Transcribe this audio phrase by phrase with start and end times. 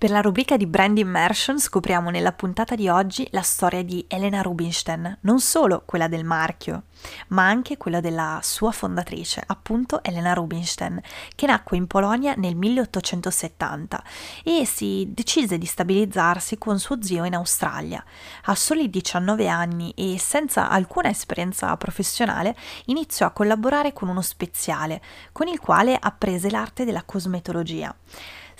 [0.00, 4.40] Per la rubrica di Brand Immersion scopriamo nella puntata di oggi la storia di Elena
[4.40, 6.84] Rubinstein, non solo quella del marchio,
[7.28, 10.98] ma anche quella della sua fondatrice, appunto Elena Rubinstein,
[11.34, 14.02] che nacque in Polonia nel 1870
[14.42, 18.02] e si decise di stabilizzarsi con suo zio in Australia.
[18.44, 25.02] A soli 19 anni e senza alcuna esperienza professionale iniziò a collaborare con uno speziale,
[25.30, 27.94] con il quale apprese l'arte della cosmetologia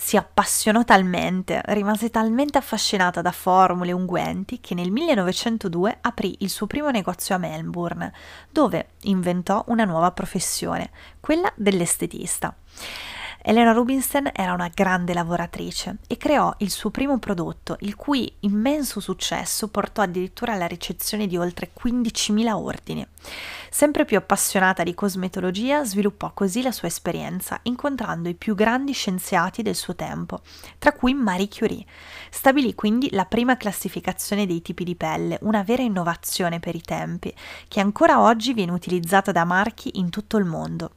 [0.02, 6.48] si appassionò talmente, rimase talmente affascinata da formule e unguenti che nel 1902 aprì il
[6.48, 8.10] suo primo negozio a Melbourne,
[8.51, 10.90] dove inventò una nuova professione,
[11.21, 12.56] quella dell'estetista.
[13.43, 19.01] Elena Rubinstein era una grande lavoratrice e creò il suo primo prodotto, il cui immenso
[19.01, 23.07] successo portò addirittura alla ricezione di oltre 15.000 ordini.
[23.71, 29.63] Sempre più appassionata di cosmetologia, sviluppò così la sua esperienza, incontrando i più grandi scienziati
[29.63, 30.43] del suo tempo,
[30.79, 31.87] tra cui Marie Curie.
[32.29, 37.35] Stabilì quindi la prima classificazione dei tipi di pelle, una vera innovazione per i tempi,
[37.68, 40.91] che ancora oggi viene utilizzata da marchi in tutto il mondo.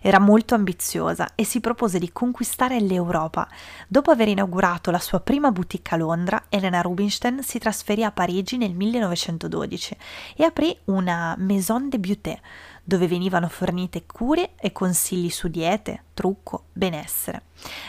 [0.00, 3.48] Era molto ambiziosa e si propose di conquistare l'Europa.
[3.88, 8.56] Dopo aver inaugurato la sua prima boutique a Londra, Elena Rubinstein si trasferì a Parigi
[8.56, 9.96] nel 1912
[10.36, 12.40] e aprì una Maison de Beauté,
[12.82, 17.42] dove venivano fornite cure e consigli su diete, trucco, benessere.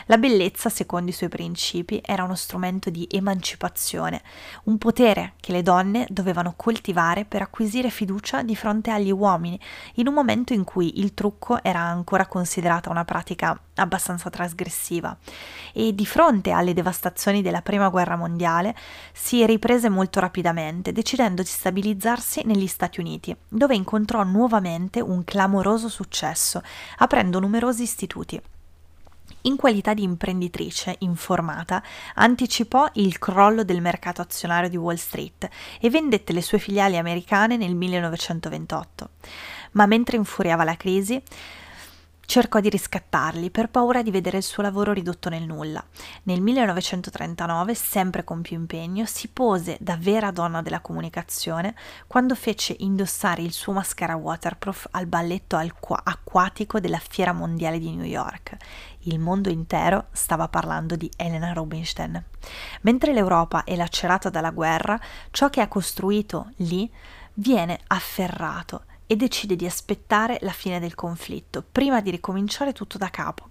[0.06, 4.22] La bellezza, secondo i suoi principi, era uno strumento di emancipazione,
[4.64, 9.58] un potere che le donne dovevano coltivare per acquisire fiducia di fronte agli uomini,
[9.94, 15.16] in un momento in cui il trucco era ancora considerata una pratica abbastanza trasgressiva.
[15.72, 18.74] E di fronte alle devastazioni della Prima Guerra Mondiale
[19.12, 25.88] si riprese molto rapidamente, decidendo di stabilizzarsi negli Stati Uniti, dove incontrò nuovamente un clamoroso
[25.88, 26.62] successo,
[26.98, 28.15] aprendo numerosi istituti
[29.42, 31.82] in qualità di imprenditrice informata,
[32.14, 35.48] anticipò il crollo del mercato azionario di Wall Street
[35.80, 39.10] e vendette le sue filiali americane nel 1928.
[39.72, 41.20] Ma mentre infuriava la crisi,
[42.26, 45.82] cercò di riscattarli per paura di vedere il suo lavoro ridotto nel nulla.
[46.24, 51.74] Nel 1939, sempre con più impegno, si pose da vera donna della comunicazione
[52.06, 58.04] quando fece indossare il suo maschera waterproof al balletto acquatico della Fiera Mondiale di New
[58.04, 58.56] York.
[59.00, 62.22] Il mondo intero stava parlando di Elena Rubinstein.
[62.82, 65.00] Mentre l'Europa è lacerata dalla guerra,
[65.30, 66.92] ciò che ha costruito lì
[67.34, 73.08] viene afferrato e decide di aspettare la fine del conflitto prima di ricominciare tutto da
[73.08, 73.50] capo.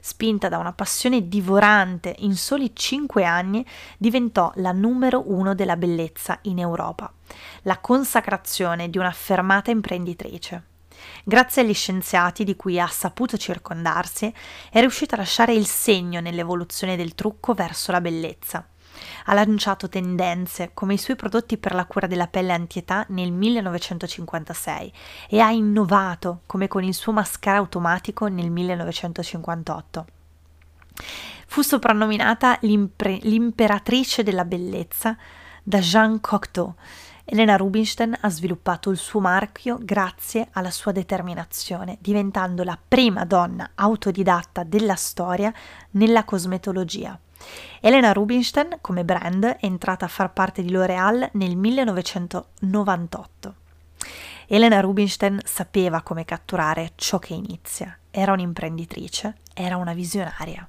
[0.00, 3.64] Spinta da una passione divorante, in soli cinque anni
[3.96, 7.12] diventò la numero uno della bellezza in Europa,
[7.62, 10.64] la consacrazione di un'affermata imprenditrice.
[11.24, 14.32] Grazie agli scienziati di cui ha saputo circondarsi,
[14.70, 18.66] è riuscita a lasciare il segno nell'evoluzione del trucco verso la bellezza
[19.24, 24.92] ha lanciato tendenze come i suoi prodotti per la cura della pelle antietà nel 1956
[25.28, 30.06] e ha innovato come con il suo mascara automatico nel 1958.
[31.46, 35.16] Fu soprannominata l'imperatrice della bellezza
[35.62, 36.74] da Jean Cocteau.
[37.26, 43.70] Elena Rubinstein ha sviluppato il suo marchio grazie alla sua determinazione, diventando la prima donna
[43.74, 45.50] autodidatta della storia
[45.92, 47.18] nella cosmetologia.
[47.80, 53.54] Elena Rubinstein, come brand, è entrata a far parte di L'Oreal nel 1998.
[54.46, 57.98] Elena Rubinstein sapeva come catturare ciò che inizia.
[58.10, 60.68] Era un'imprenditrice, era una visionaria.